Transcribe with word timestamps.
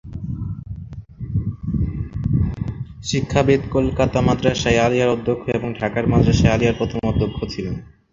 শিক্ষাবিদ, 3.03 3.61
কলকাতা 3.71 4.19
মাদ্রাসা-ই-আলিয়ার 4.21 5.09
অধ্যক্ষ 5.09 5.43
এবং 5.49 5.69
ঢাকার 5.73 6.05
মাদ্রাসা-ই-আলিয়ার 6.07 6.77
প্রথম 6.77 6.99
অধ্যক্ষ 7.07 7.39
ছিলেন। 7.45 7.75